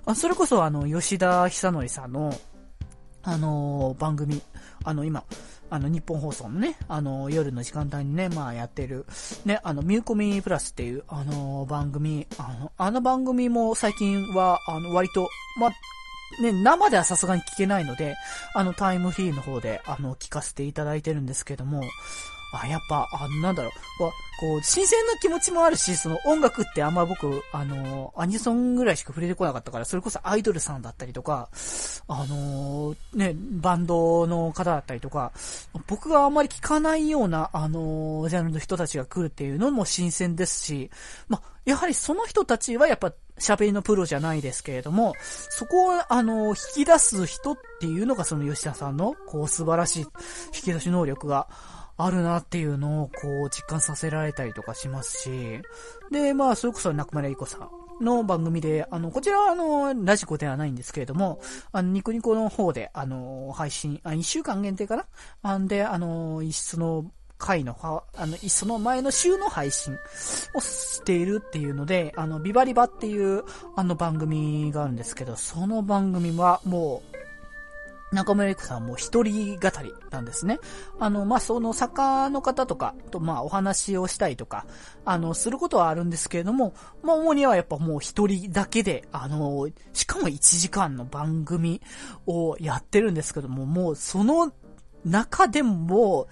[0.05, 2.39] あそれこそあの、吉田久則さんの、
[3.23, 4.43] あのー、番組、
[4.85, 5.25] あの、今、
[5.71, 9.07] あの、日本放送のね、あの、夜の時間帯にね、まあやってる、
[9.45, 15.29] ね、あの、ミューコミプラスっていう、あの、番組、あの、あの番組も最近は、あの、割と、
[15.59, 15.71] ま
[16.41, 18.17] ね、生ではさすがに聞けないので、
[18.55, 21.83] あの、タイムフリーの方で、あの、聞かせていただいてるんですけども、
[22.53, 23.73] あ、やっぱ、あなんだろう、
[24.41, 31.49] こう、新鮮な気持ちもあるし、その音楽ってあんま僕、あの、アニソンぐらいしか触れてこなかったから、それこそアイドルさんだったりとか、
[32.09, 35.33] あのね、バンドの方だったりとか、
[35.87, 40.91] 僕があんまり聞かないような、あのジャンルの人たちが来るっていうのも新鮮ですし、
[41.29, 50.07] まやはりその人たちはやっぱ、喋りのプロじゃないですけれども、そこを、あの、引き出す人っていうのがその吉田さんの、こう、素晴らしい
[50.55, 51.49] 引き出し能力が、
[52.05, 55.61] あるなっていうのをこう実感させられたりとかしますし、
[56.11, 57.59] で、まあ、それこそ中村ゆ子さ
[58.01, 61.41] んの番組で、あの、こちらはあの、ラジコではないんですけれども、
[61.73, 65.07] あの、ニコニコの方で、あの、配信、あ、1週間限定かな？
[65.43, 67.11] あんで、あの、その、
[67.41, 67.75] 回の、
[68.17, 69.97] あの、その前の週の配信
[70.55, 73.43] をしているっていうので、あの、ビバリバっていう、
[73.75, 77.10] あの番組があるんですけど、その番組はもう、
[78.13, 80.59] 中村ゆ子さんも一人語りなんですね。
[80.99, 84.67] あの、まあ、その作家の方とかと、まあ、お話をしたりとか、
[85.05, 91.81] あの、することはあるんですけれども、まあ、主にはやっぱもう一人だけで、あの、しかも1時間の番組
[92.27, 94.53] をやってるんですけども、もうその
[95.05, 96.27] 中でも、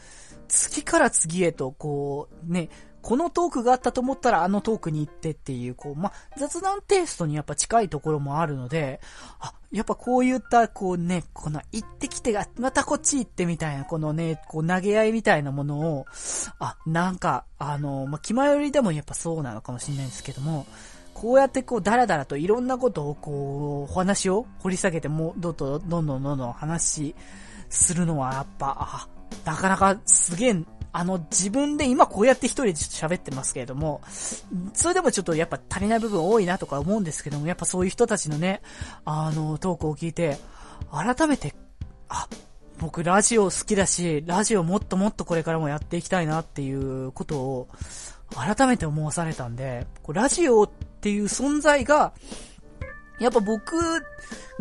[0.48, 2.70] 次から次へと、こう、ね、
[3.02, 9.00] このトークがあったと思ったらあのトークに行ってっていう、こう、ま雑談テイストにやっぱ近いところもあるので、
[9.40, 16.06] あ、やっぱこういった、こうね、この行ってきてが、またこっち行ってみたいな、このね、こう投げ合いみたいなものを、
[16.58, 20.66] あ、なんか、あの、まあ、気前よりでもやっぱそうなのかもしれないんですけども、
[21.14, 27.14] こうやってこう、だらだらといろんなことをこう、お話を掘り下げても、どんどんどんどんどんどん話
[27.68, 29.08] するのはやっぱ、あ、
[29.44, 30.56] なかなかすげえ
[30.98, 34.00] あの、自分で今こうやって一人で喋ってますけれども、
[34.74, 38.62] それでもちょっとやっぱ足りない部分多いなとか思うんですけども、やっぱそういう人たちのね、
[39.04, 40.38] あの、トークを聞いて、
[40.90, 41.54] 改めて、
[42.08, 42.26] あ、
[42.78, 47.68] 僕ラジオ好きだし、ラジオもっともっとこれからもやっていきたいなっていうことを、
[48.34, 52.12] 改めて思わされたんで、ラジオっていう存在が、
[53.20, 53.76] やっぱ僕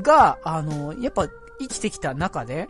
[0.04, 1.28] が、あの、やっぱ
[1.60, 2.68] 生きてきた中で、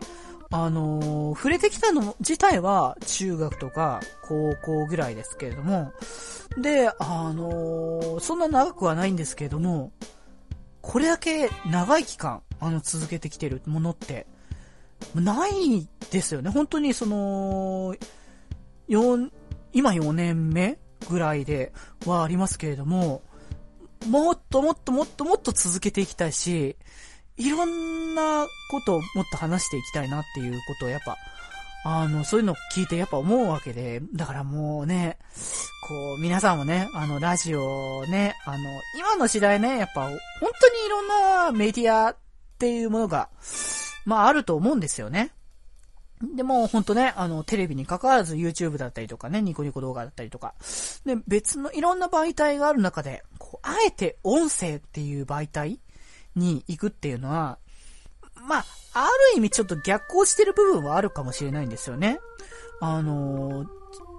[0.50, 5.92] あのー、触れてきたの自体は中学とか高校ぐらいですけれども、
[6.56, 9.92] で、あのー、そんな長くはないんですけれども、
[10.80, 14.26] これだけ長い期間、あの、続けてきてるものって、
[15.14, 16.50] ないですよね。
[16.50, 17.94] 本当にその、
[18.88, 19.30] 4、
[19.74, 20.78] 今4年目
[21.10, 21.72] ぐらいで
[22.06, 23.22] はありますけれども、
[24.08, 26.76] もっともっともっともっと続けていきたいし、
[27.38, 31.16] いろんなことをもっと話していきたいなっていうことをやっぱ、
[31.84, 35.18] あの、そういうのを聞いてやっぱ思うわけで、だからもうね、
[35.86, 38.64] こう、皆さんもね、あの、ラジオね、あの、
[38.98, 40.18] 今の時代ね、やっぱ、本
[40.60, 42.16] 当にいろんなメディアっ
[42.58, 43.30] ていうものが、
[44.04, 45.32] まああると思うんですよね。
[46.20, 50.54] でも、ほんとね、あの、テレビに関わらず YouTube だったりとかね、ニコニコ動画だったりとか、
[51.06, 55.78] で、別のいろんな媒体がある中で、こう、あえて音声っていう媒体
[56.38, 57.58] に行くっていうのは、
[58.48, 62.20] まあ、ある意味ちょっと逆行してる部分はあるかもしれないんですよね。
[62.80, 63.66] あのー、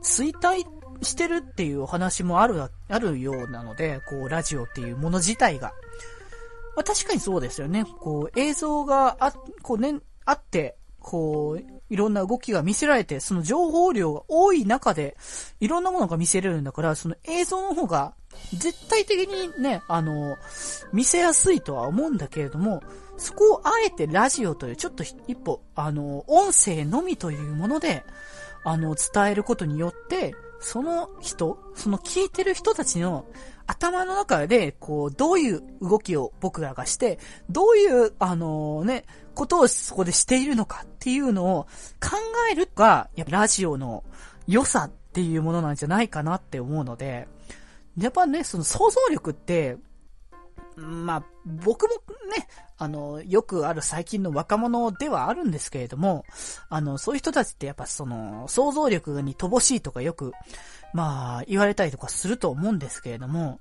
[0.04, 0.66] 衰退
[1.02, 5.74] してるっていうお話もある、あるようなので、こう、ラジオっていうもの自体が。
[6.76, 7.86] まあ、確かにそうですよね。
[7.86, 10.78] こう、映像があ、こうね、あって、
[11.10, 15.18] こう、いろんな動きが見せられて、その情報量が多い中で、
[15.60, 18.14] いろんなものが見せれるんだから、その映像の方が、
[18.54, 20.38] 絶対的にね、あの、
[20.94, 22.84] 見せやすいとは思うんだけれども、
[23.18, 28.04] そこをあえてラジオという、ちょっと一歩、あの、音声のみというもので、
[28.64, 33.26] あの、伝えることによって、その人、その聞いてる人たちの
[33.68, 37.20] 頭の中で、こう、どういう動きを僕らがして、
[37.50, 41.64] どういう、あのね、ことをそこでしているのかっていうのを
[42.02, 42.18] 考
[42.52, 44.04] えるが、やっぱラジオの
[44.48, 47.28] 良さっていうものなんじゃないかなって思うので、
[47.98, 49.78] やっぱね、その想像力って、
[50.76, 51.90] まあ、僕も
[52.36, 56.26] ね、あの、よくある最近の若者ではあるんですけれども、
[56.70, 60.34] あの、そういう人たちってやっぱその、想像力に乏しいとかよく、
[60.94, 63.60] まあ、言われたりとかすると思うんですけれども、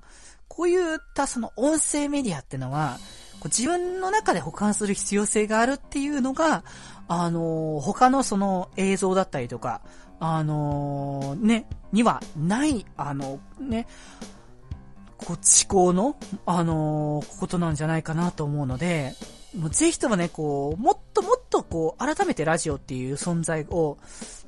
[0.49, 2.99] こういったその音声メディアってのは、
[3.41, 6.65] こう自分の中で保管する必要性があるっていうのが、
[7.07, 9.83] あの、他のその映像だったりとか、
[10.21, 13.87] あのね、にはない、あの、ね、
[15.19, 19.15] こう、思考の、あのー、ことなんじゃないかなと思うので、
[19.57, 23.99] もうぜひともね、こう、もっともっとこう、改めてラジオっていう存在を、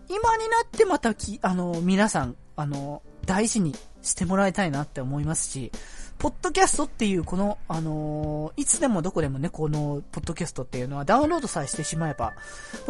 [0.09, 5.73] 今になってまたき、あのー、皆さん、あのー、大事にしてもらいたいなって思いますし、
[6.21, 12.35] ポッドキャストっていうこの、あのいつでもどこでもね、この、ポッドキャストっていうのはダウンロードさえしてしまえば、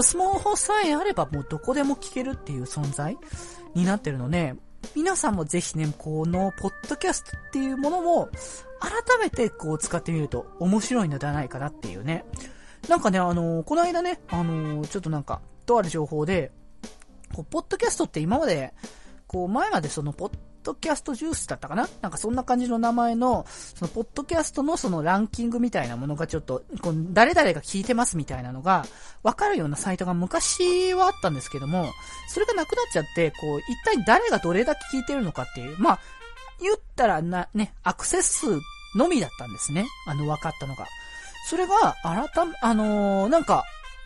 [0.01, 3.17] スマホさえあればもうどこでも聞けるっていう存在
[3.75, 4.57] になってるので、
[4.95, 8.29] 皆さんもぜひね、この、ポッドキャストっていうものも、
[8.81, 12.25] 改めてこう使ってみると面白いのではないかなっていうね。
[12.89, 16.51] なんかね、あのー、この間ね、あのー、ちょっとなんか、とある情報で、
[17.35, 18.75] こう、ポッドキャストって今まで、
[19.27, 20.33] こう、前までその、ポッ
[20.63, 21.89] ドキャストジュースだったかな？
[22.01, 28.85] なんかそんな感じの名前の、その、ポッドキャストのそのランキングみたいなものがちょっと、こう、誰々が聞いてますみたいなのが、
[29.23, 31.87] わかるようなサイトが昔はあったんですけども、
[32.29, 36.01] それがなくなっちゃって、こう、一体誰がどれだけ聞いてるのかっていう、まあ、
[36.61, 38.61] 言ったらな、ね、アクセス数
[38.97, 39.87] のみだったんですね。
[40.07, 40.87] あの、分かったのが。
[41.49, 43.65] それが、改め、あのー、なんか、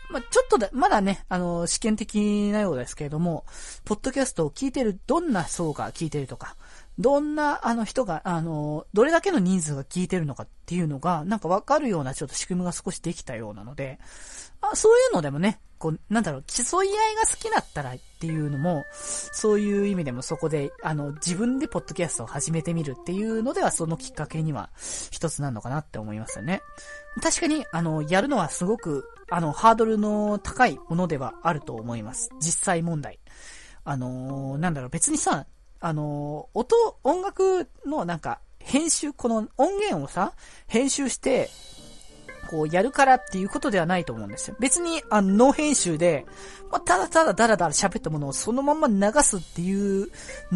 [0.09, 3.45] まあ、ちょっとで、まだね、あの、試験的なようですけれども、
[3.83, 6.55] ポッドキャストを聞いてる、どんな層が聞いてるとか、
[6.97, 13.99] どんな、あの人が、あの、どれだけの人数が聞いてるのかっていうのが、なんかわかるようなちょっと仕組みが少しできたようなので、
[14.61, 24.69] あそういうのでもね、こう、なんだろう、競い合いが好きだったらっていうのも、そういう意味でもそこで、あの、自分でポッドキャストを始めてみるっていうのでは、そのきっかけには
[25.11, 26.61] 一つなのかなって思いますよね。
[27.21, 32.29] 確かに、あの、やるのはすごく、あの、ハードルの高いものではあると思います。
[32.39, 33.19] 実際問題。
[33.83, 35.45] あの、なんだろう、別にさ、
[35.79, 40.33] あの、音、音楽のなんか、編集、この音源をさ、
[40.67, 41.49] 編集して、
[42.45, 44.55] こうやるからっていうことではないと思うんですよ。
[44.59, 46.25] 別に、あの、ノー編集で、
[46.71, 50.09] まあ、ただただダラダラ喋ったものをそのまま流すっていう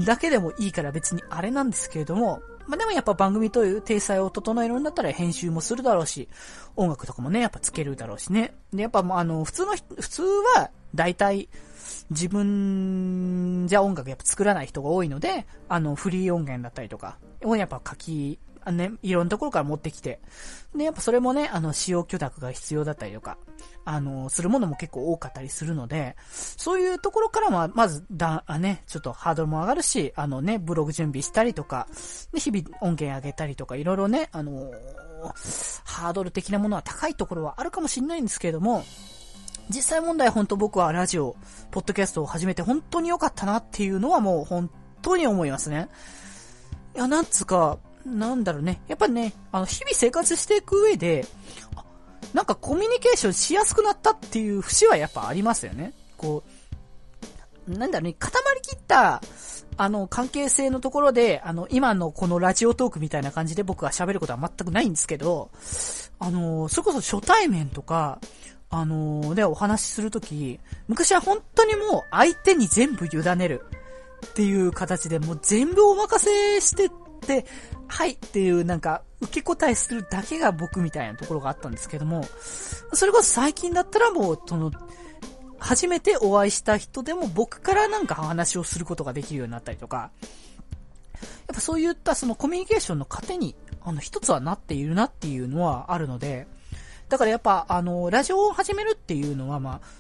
[0.06, 6.30] だけでもいいから別にあれなんですけれども、まあ、でもやっぱ番組という体裁を整えるんだったら編集もするだろうし、
[6.75, 8.54] 音楽とかもね、やっぱつけるだろうしね。
[8.71, 10.21] で、やっぱもうあの、普通の、普通
[10.56, 11.49] は、大体、
[12.12, 18.39] 自分じゃ音楽やっぱ作らない人が多いので、あの、フリー音源だったりとか、をやっぱ書き
[18.71, 20.19] ね、いろんなところから持ってきて。
[20.75, 23.38] で、やっぱそれもね、あの、使用許諾が必要だったりとか、
[23.86, 31.88] あの、するものも結構多かったりするので、そういうところからは、まず、だ、あね、ちょっとハードルも上がるし、あのね、ブログ準備したりとか、
[32.32, 34.71] で、日々音源上げたりとか、いろいろね、あの
[35.84, 38.84] ハードル的なものは高いところはあるかもしれないんですけれども、
[39.69, 41.36] 実際問題本当僕はラジオ、
[41.71, 44.69] ポッドキャストを始めて本当に良かったなっていうのはもう本
[45.01, 45.89] 当に思いますね。
[46.95, 47.77] いや、なんつうか、
[48.17, 48.82] なんだろうね。
[48.88, 51.26] やっぱね、あの、日々生活していく上で、
[52.34, 55.93] なんかコミュニケーションしやすくなったっていう節はやっぱありますよね。
[56.17, 56.43] こ
[57.67, 59.22] う、なんだろうね、固まりきった、
[59.78, 65.52] あの、関係性のところで、あの、今のこのラジオトークみたいな感じで僕は喋ることは全くないんですけど、
[66.19, 68.20] あの、それこそ初対面とか、
[68.70, 73.66] あの、でお話しするとき、昔は本当にもう相手に全部委ねる
[74.28, 76.91] っていう形でもう全部お任せして、
[77.26, 77.45] で
[77.88, 82.24] はいっていうなんか、受け答えするだけが僕みたいなところがあったんですけども、
[82.93, 84.72] それこそ最近だったらもう、その、
[85.59, 90.11] 初めてお会いした人でも僕からなんか話をすることができるようになったりとか、
[91.49, 96.47] やっぱそういったそのコミュニケーションの糧に、あの、一つはなっているなっていうのはあるので、
[97.09, 99.99] だからやっぱ、あの、ラジオを始めるっていうのは、まあ、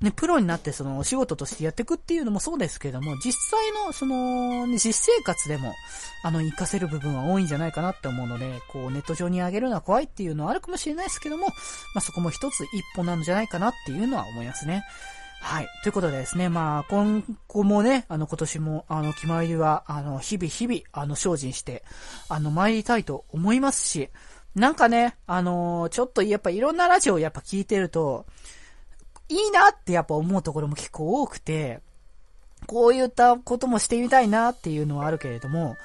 [0.00, 5.74] ね、プロになってそのお仕事としてやっていくっていうのもそうですけども、実際のその、ね、実生活でも、
[6.22, 11.52] あの、活かせる部分は多いんじゃないかなって思うので、こう、ネット上に上げるのは怖いっていうのはあるかもしれないですけども、ま
[11.96, 14.84] あ、そこも一つ一歩なんじゃないかなっていうのは思いますね。
[15.40, 15.68] はい。
[15.82, 21.84] ということでですね、まあ、今後もね、あの、今年も、あの、決まりは、あの、日々日々、あの、精進して、
[22.28, 24.10] あの、参りたいと思いますし、
[24.58, 28.26] なんかね、あのちょっとやっぱいろんなラジオをやっぱ聞いてると、
[29.28, 31.80] いいなってやっぱ思うところも結構多くて、
[32.66, 35.76] こういったこともしてみたいなっていうのはあるけれども、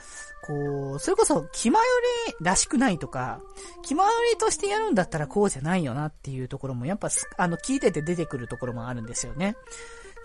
[0.46, 1.86] こう、それこそ、気まよ
[2.40, 3.40] りらしくないとか、
[3.82, 9.56] 気まよりとしてやるんだったらこうじゃないよなっていうところも、やっぱ、あの、聞いてて出てくるところもあるんですよね。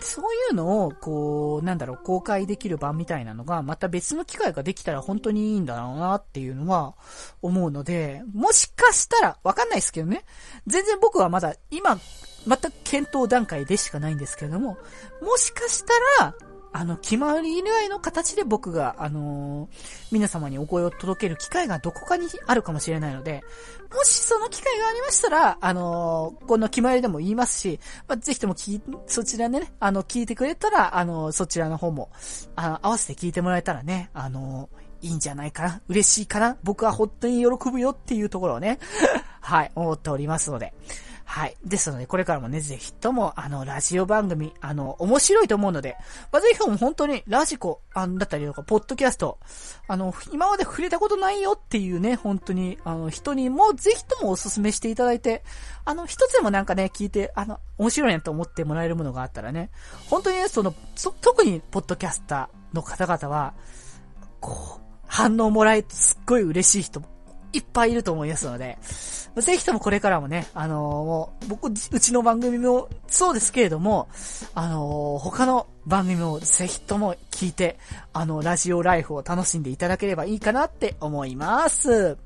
[0.01, 6.95] そういうのを、こう、なんだろう、公開できる場みたいなのが、また別の機会ができたら本当にいいんだろうなっていうのは
[7.41, 10.25] 思うので、もしかしたら、わかんないですけどね。
[10.66, 11.99] 全然僕はまだ、今、
[12.49, 14.78] 全く検討段階でしかないんですけれども、
[15.20, 16.34] もしかしたら、
[16.72, 19.68] あの、決まり以外の形で僕が、あのー、
[20.12, 23.42] 皆様にお声を届ける機会がどこかにあるかもしれないので、
[23.94, 32.11] もしその機会がありましたら、あのー、この決まりでも言いますし、まあ、ぜひとも聞そちらでね、あの、聞いてくれたら、あのー、そちらの方も、
[32.55, 34.68] あの、合わせて聞いてもらえたらね、あの
[35.01, 38.78] いいんじゃないかな嬉しいかな僕は本当に喜ぶよっていうところをね、
[39.40, 40.74] はい、思っておりますので、
[41.31, 41.57] はい。
[41.62, 45.99] ですので、これからもね、ぜひとも、あの、ラジオ番組、あの、面白いと思うので、
[46.33, 49.39] まあ、ぜひとも本当に、ラジコ、あだったりとか、ポッドキャスト、
[49.89, 55.45] あの、今まで触れたことないよっていうね、本当に、あの、人にも、ぜひともお勧めしていただいて、
[55.85, 59.70] あの、一つでもなんかね、聞いて、あの、面白いなと思ってもらえるものがあったらね、
[60.09, 63.53] 本当にね、その、そ、特に、ポッドキャスターの方々は、
[64.41, 67.03] こう、反応もらえすっごい嬉しい人
[67.53, 68.78] いっぱいいると思いますので、
[69.36, 74.09] ぜひともこれからもね、あのー、もう、僕、うちの番組もそうですけれども、
[74.55, 77.78] あのー、他の番組もぜひとも聞いて、
[78.12, 82.18] あの、ラジオライフを楽しんでいただければいいかなって思います。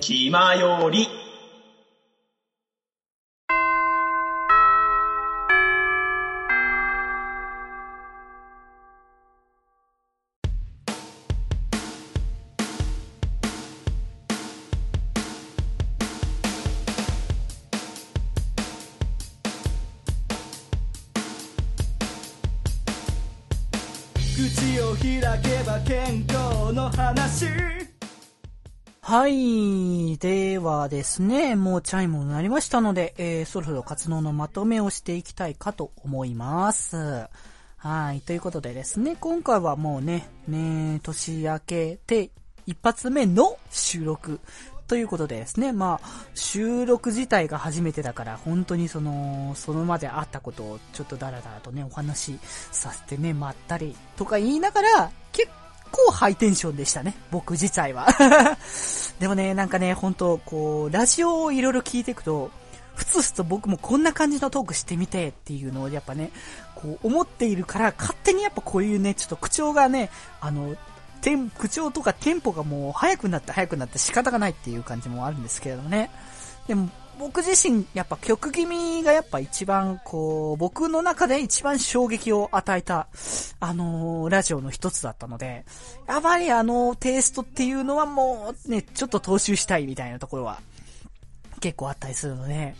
[0.00, 1.27] 気まより。
[29.08, 30.18] はい。
[30.18, 37.26] ではですね、もうチャイムになりましたので、えー、そろそろ活動のまとめをしていきたいかと思います。
[37.78, 38.20] はい。
[38.20, 42.28] ということでですね、今回はもうね、ね、年明けて
[42.66, 44.40] 一発目の収録
[44.86, 52.38] ということでですね、まあ、収録自体が初めてだから、本当にその、そのまであったことをちょっとダラダラとね、お話し
[52.72, 55.50] させてね、まったりとか言いながら、結
[55.90, 58.06] 構ハイテンションでしたね、僕自体は。
[59.18, 62.50] でもね、なんかね、本当こう、ラジオをいろいろ聞いていくと、
[62.94, 66.32] ふつふつと僕もこんな感じのトークしてみてっていうのをやっぱね、
[66.74, 70.10] こう思っているから、勝手にやっぱこういうね、ちょっと口調がね、
[70.40, 70.76] あの、
[71.20, 76.10] テン、口調とかテンポがもう速くなって速くなって仕方がないっていう感じもあるんですけれどもね。
[76.66, 76.88] でも、
[77.18, 83.08] 僕自身、やっぱ曲気味がやっぱ一番、こう、僕の中で一番衝撃を与えた、
[83.60, 85.64] あのー、ラジオの一つだったので、
[86.06, 90.60] やっぱりあのテイストっていうのはもうね、ちょっと踏襲したいみたいなところは
[91.60, 92.74] 結構あったりするので、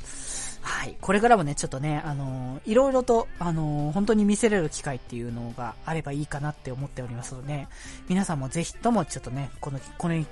[0.60, 0.96] はい。
[1.00, 7.66] これからもね、ちょっとね、あのー、いろいろと、あのー、本当に見せれる機会っていうのがあればいいかなって思っておりますので、
[8.08, 10.24] 皆さんもぜひともちょっとね、この、これ、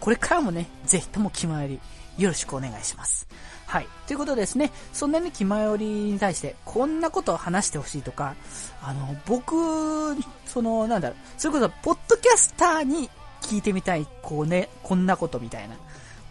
[0.00, 1.80] これからもね、ぜひとも気前より
[2.18, 3.26] よろしくお願いします。
[3.66, 3.88] はい。
[4.06, 8.34] ということですね、そんなに気前よりに対して、こんなことを話してほしいとか、
[8.82, 13.08] あの、僕、その、なんだろう、それこそ、ポッドキャスターに
[13.40, 15.76] 聞いてみたい、こうね、こんなことみたいな。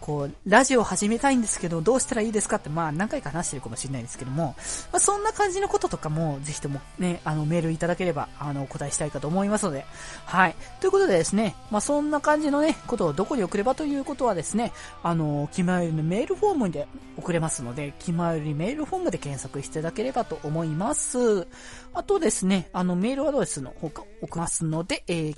[0.02, 4.56] こう、ラジオ始めたいんですけど、どうしたらいいですかって、まあ何回か話してるかもしれないですけども、
[4.90, 9.86] まあそんな感じのこととかも、ぜひともね、あの、メールいただければ、あの、お答えしたいかと思いますので、
[10.26, 10.56] はい。
[10.80, 14.72] ということでですね、まあそんな感じのね、ことをどこに送ればということはですね、
[15.04, 21.46] あの、気まよりのメールフォームで送れますので、気まよりメールフォームで検索していただければと思います。
[21.94, 25.36] あとですね、あの、メールアドレスの方が送りますので、えー、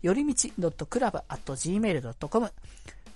[0.00, 2.52] よりみち .club.gmail.com